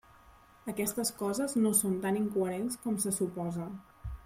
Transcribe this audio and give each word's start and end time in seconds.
Aquestes 0.71 1.11
coses 1.19 1.53
no 1.65 1.73
són 1.81 1.99
tan 2.07 2.19
incoherents 2.23 2.81
com 2.87 2.99
se 3.07 3.15
suposa. 3.21 3.71